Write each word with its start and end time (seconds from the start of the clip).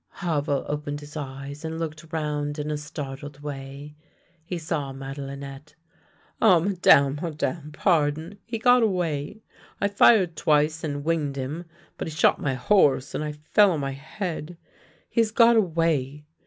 Havel 0.09 0.65
opened 0.67 0.99
his 1.01 1.15
eyes 1.15 1.63
and 1.63 1.77
looked 1.77 2.11
round 2.11 2.57
in 2.57 2.71
a 2.71 2.77
startled 2.79 3.41
way. 3.41 3.93
He 4.43 4.57
saw 4.57 4.91
Madelinette." 4.91 5.75
Ah, 6.41 6.57
Madame, 6.57 7.19
Madame, 7.21 7.71
pardon! 7.71 8.39
He 8.43 8.57
got 8.57 8.81
away. 8.81 9.43
I 9.79 9.87
fired 9.89 10.35
twice 10.35 10.83
and 10.83 11.05
winged 11.05 11.35
him, 11.35 11.65
but 11.99 12.07
he 12.07 12.15
shot 12.15 12.41
my 12.41 12.55
horse 12.55 13.13
and 13.13 13.23
I 13.23 13.33
fell 13.33 13.73
on 13.73 13.81
my 13.81 13.91
head. 13.91 14.57
He 15.07 15.21
has 15.21 15.29
got 15.29 15.55
away. 15.55 16.25